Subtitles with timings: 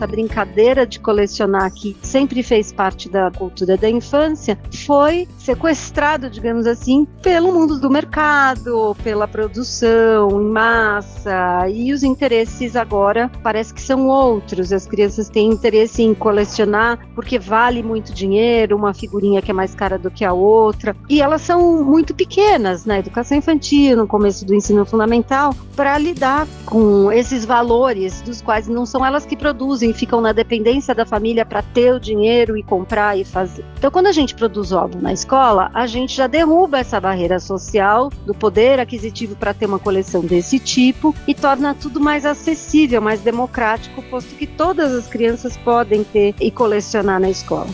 [0.00, 6.66] essa brincadeira de colecionar que sempre fez parte da cultura da infância, foi sequestrado, digamos
[6.66, 13.82] assim, pelo mundo do mercado, pela produção em massa, e os interesses agora parece que
[13.82, 14.72] são outros.
[14.72, 19.74] As crianças têm interesse em colecionar porque vale muito dinheiro, uma figurinha que é mais
[19.74, 24.46] cara do que a outra, e elas são muito pequenas na educação infantil, no começo
[24.46, 29.89] do ensino fundamental, para lidar com esses valores dos quais não são elas que produzem,
[29.92, 33.64] ficam na dependência da família para ter o dinheiro e comprar e fazer.
[33.78, 37.38] Então, quando a gente produz o álbum na escola, a gente já derruba essa barreira
[37.38, 43.00] social do poder aquisitivo para ter uma coleção desse tipo e torna tudo mais acessível,
[43.00, 47.68] mais democrático, posto que todas as crianças podem ter e colecionar na escola.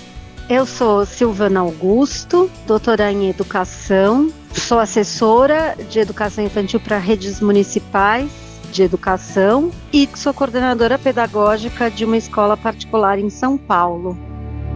[0.49, 8.46] Eu sou Silvana Augusto, doutora em educação, sou assessora de educação infantil para redes municipais
[8.67, 14.17] de educação e sou coordenadora pedagógica de uma escola particular em São Paulo.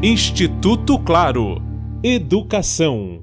[0.03, 1.61] Instituto Claro
[2.03, 3.23] Educação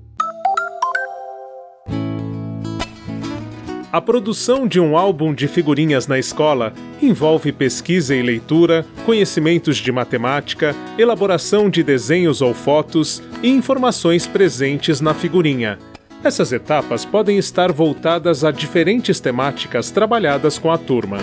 [3.91, 9.91] A produção de um álbum de figurinhas na escola envolve pesquisa e leitura, conhecimentos de
[9.91, 15.79] matemática, elaboração de desenhos ou fotos e informações presentes na figurinha.
[16.27, 21.19] Essas etapas podem estar voltadas a diferentes temáticas trabalhadas com a turma.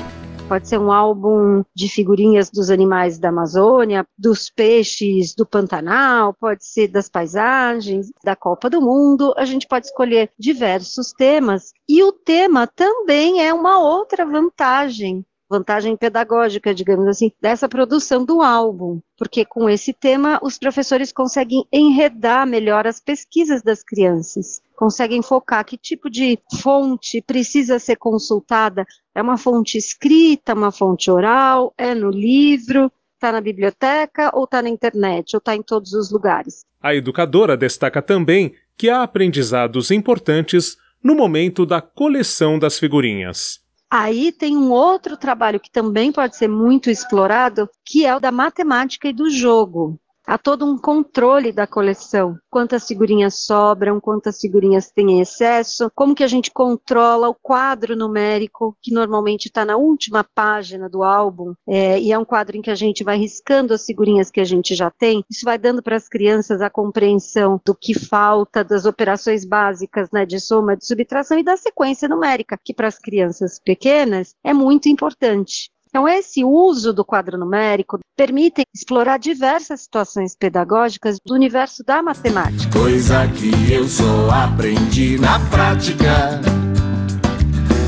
[0.49, 6.65] Pode ser um álbum de figurinhas dos animais da Amazônia, dos peixes do Pantanal, pode
[6.65, 9.35] ser das paisagens, da Copa do Mundo.
[9.37, 11.75] A gente pode escolher diversos temas.
[11.87, 18.43] E o tema também é uma outra vantagem vantagem pedagógica, digamos assim, dessa produção do
[18.43, 25.23] álbum, porque com esse tema os professores conseguem enredar melhor as pesquisas das crianças, conseguem
[25.23, 31.73] focar que tipo de fonte precisa ser consultada, é uma fonte escrita, uma fonte oral,
[31.79, 36.11] é no livro, está na biblioteca ou está na internet, ou está em todos os
[36.11, 36.65] lugares.
[36.83, 43.61] A educadora destaca também que há aprendizados importantes no momento da coleção das figurinhas.
[43.91, 48.33] Aí tem um outro trabalho que também pode ser muito explorado, que é o da
[48.33, 50.01] matemática e do jogo.
[50.27, 52.39] Há todo um controle da coleção.
[52.51, 57.95] Quantas figurinhas sobram, quantas figurinhas têm em excesso, como que a gente controla o quadro
[57.95, 62.63] numérico, que normalmente está na última página do álbum, é, e é um quadro em
[62.63, 65.23] que a gente vai riscando as figurinhas que a gente já tem.
[65.31, 70.25] Isso vai dando para as crianças a compreensão do que falta, das operações básicas né,
[70.25, 74.89] de soma, de subtração e da sequência numérica, que para as crianças pequenas é muito
[74.89, 75.74] importante.
[75.95, 82.77] Então, esse uso do quadro numérico permite explorar diversas situações pedagógicas do universo da matemática.
[82.77, 86.41] Coisa que eu só aprendi na prática.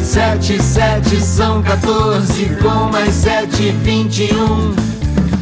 [0.05, 4.37] Sete, sete são 14, com mais sete, 21.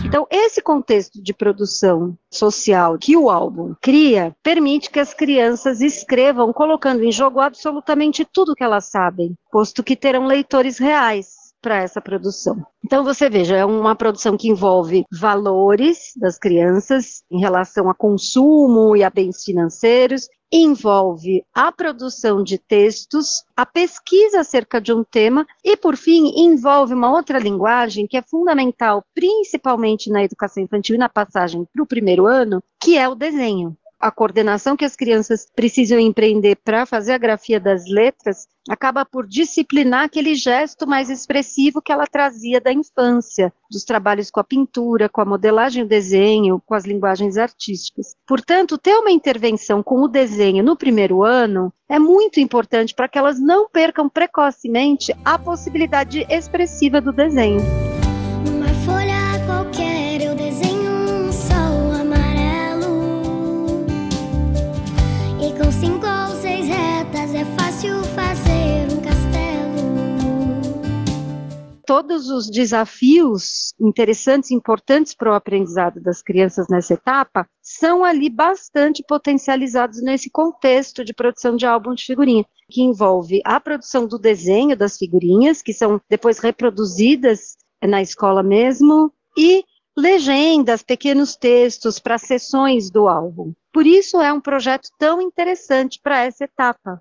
[0.06, 6.50] Então, esse contexto de produção social que o álbum cria permite que as crianças escrevam
[6.50, 11.98] colocando em jogo absolutamente tudo que elas sabem, posto que terão leitores reais para essa
[11.98, 12.62] produção.
[12.84, 18.94] Então você veja, é uma produção que envolve valores das crianças em relação a consumo
[18.94, 25.46] e a bens financeiros, envolve a produção de textos, a pesquisa acerca de um tema
[25.64, 30.98] e, por fim, envolve uma outra linguagem que é fundamental, principalmente na educação infantil e
[30.98, 33.74] na passagem para o primeiro ano, que é o desenho
[34.04, 39.26] a coordenação que as crianças precisam empreender para fazer a grafia das letras acaba por
[39.26, 45.08] disciplinar aquele gesto mais expressivo que ela trazia da infância, dos trabalhos com a pintura,
[45.08, 48.14] com a modelagem, o desenho, com as linguagens artísticas.
[48.26, 53.18] Portanto, ter uma intervenção com o desenho no primeiro ano é muito importante para que
[53.18, 57.93] elas não percam precocemente a possibilidade expressiva do desenho.
[71.94, 79.04] Todos os desafios interessantes importantes para o aprendizado das crianças nessa etapa são ali bastante
[79.06, 84.76] potencializados nesse contexto de produção de álbum de figurinha, que envolve a produção do desenho
[84.76, 89.64] das figurinhas, que são depois reproduzidas na escola mesmo, e
[89.96, 93.52] legendas, pequenos textos para sessões do álbum.
[93.72, 97.00] Por isso é um projeto tão interessante para essa etapa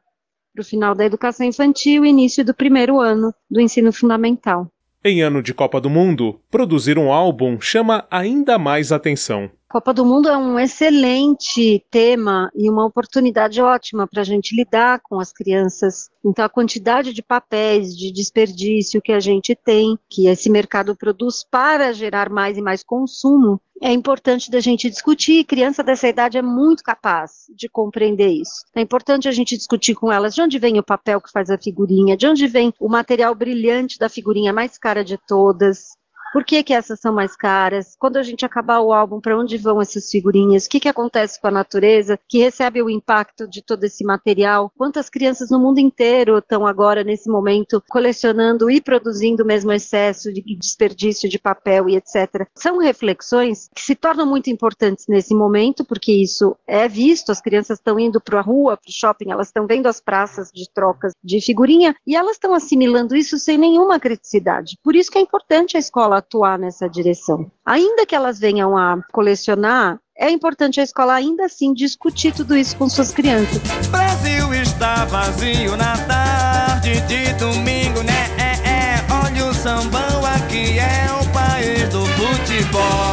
[0.53, 4.71] para o final da educação infantil e início do primeiro ano do ensino fundamental.
[5.03, 9.50] Em ano de Copa do Mundo, produzir um álbum chama ainda mais atenção.
[9.73, 14.99] Copa do Mundo é um excelente tema e uma oportunidade ótima para a gente lidar
[15.01, 16.11] com as crianças.
[16.23, 21.43] Então, a quantidade de papéis, de desperdício que a gente tem, que esse mercado produz
[21.43, 25.43] para gerar mais e mais consumo, é importante da gente discutir.
[25.43, 28.63] Criança dessa idade é muito capaz de compreender isso.
[28.75, 31.57] É importante a gente discutir com elas de onde vem o papel que faz a
[31.57, 35.97] figurinha, de onde vem o material brilhante da figurinha mais cara de todas,
[36.33, 37.95] por que, que essas são mais caras?
[38.00, 40.65] Quando a gente acabar o álbum, para onde vão essas figurinhas?
[40.65, 44.71] O que, que acontece com a natureza que recebe o impacto de todo esse material?
[44.75, 50.33] Quantas crianças no mundo inteiro estão agora, nesse momento, colecionando e produzindo o mesmo excesso
[50.33, 52.47] de desperdício de papel e etc.
[52.56, 57.77] São reflexões que se tornam muito importantes nesse momento, porque isso é visto, as crianças
[57.77, 61.13] estão indo para a rua, para o shopping, elas estão vendo as praças de trocas
[61.24, 64.79] de figurinha e elas estão assimilando isso sem nenhuma criticidade.
[64.83, 67.51] Por isso que é importante a escola atuar nessa direção.
[67.65, 72.77] Ainda que elas venham a colecionar, é importante a escola ainda assim discutir tudo isso
[72.77, 73.61] com suas crianças.
[73.89, 78.29] Brasil está vazio na tarde de domingo, né?
[78.37, 79.05] É, é.
[79.25, 83.12] Olha o sambão aqui é o país do futebol.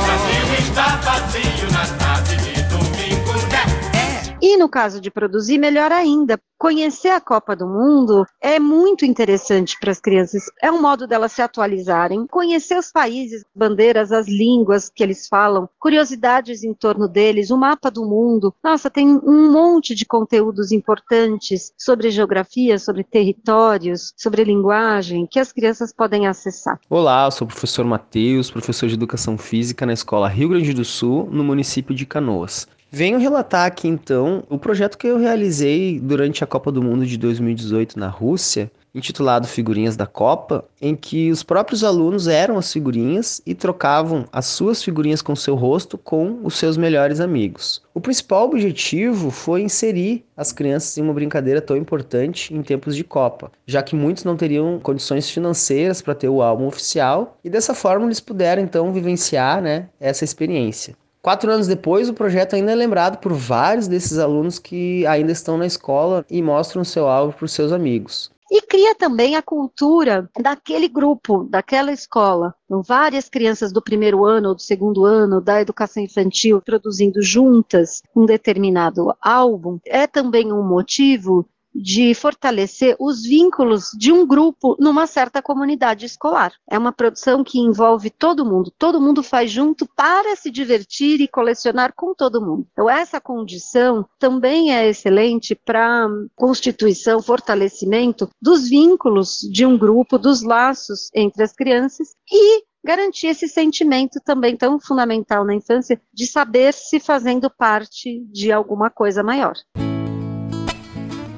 [4.60, 9.90] No caso de produzir, melhor ainda, Conhecer a Copa do Mundo é muito interessante para
[9.90, 10.44] as crianças.
[10.62, 15.70] É um modo delas se atualizarem, conhecer os países, bandeiras, as línguas que eles falam,
[15.78, 18.54] curiosidades em torno deles, o mapa do mundo.
[18.62, 25.52] Nossa, tem um monte de conteúdos importantes sobre geografia, sobre territórios, sobre linguagem que as
[25.52, 26.78] crianças podem acessar.
[26.90, 30.84] Olá, eu sou o professor Matheus, professor de Educação Física na Escola Rio Grande do
[30.84, 32.68] Sul, no município de Canoas.
[32.92, 37.16] Venho relatar aqui então o projeto que eu realizei durante a Copa do Mundo de
[37.16, 43.40] 2018 na Rússia, intitulado Figurinhas da Copa, em que os próprios alunos eram as figurinhas
[43.46, 47.80] e trocavam as suas figurinhas com seu rosto com os seus melhores amigos.
[47.94, 53.04] O principal objetivo foi inserir as crianças em uma brincadeira tão importante em tempos de
[53.04, 57.72] Copa, já que muitos não teriam condições financeiras para ter o álbum oficial e dessa
[57.72, 60.96] forma eles puderam então vivenciar né, essa experiência.
[61.22, 65.58] Quatro anos depois, o projeto ainda é lembrado por vários desses alunos que ainda estão
[65.58, 68.30] na escola e mostram seu álbum para os seus amigos.
[68.50, 72.52] E cria também a cultura daquele grupo, daquela escola.
[72.64, 78.02] Então, várias crianças do primeiro ano ou do segundo ano da educação infantil produzindo juntas
[78.16, 85.06] um determinado álbum é também um motivo de fortalecer os vínculos de um grupo numa
[85.06, 86.52] certa comunidade escolar.
[86.68, 91.28] É uma produção que envolve todo mundo, todo mundo faz junto para se divertir e
[91.28, 92.66] colecionar com todo mundo.
[92.72, 100.42] Então, essa condição também é excelente para constituição, fortalecimento dos vínculos de um grupo, dos
[100.42, 106.72] laços entre as crianças e garantir esse sentimento também tão fundamental na infância de saber
[106.72, 109.54] se fazendo parte de alguma coisa maior.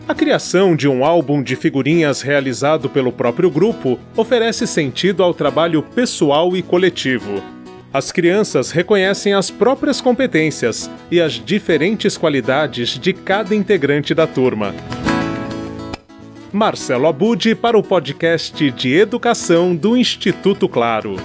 [0.08, 5.82] A criação de um álbum de figurinhas realizado pelo próprio grupo oferece sentido ao trabalho
[5.82, 7.40] pessoal e coletivo.
[7.93, 14.75] As crianças reconhecem as próprias competências e as diferentes qualidades de cada integrante da turma.
[16.52, 21.16] Marcelo Abud para o podcast de Educação do Instituto Claro.